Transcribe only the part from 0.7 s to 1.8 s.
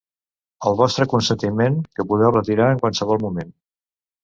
vostre consentiment,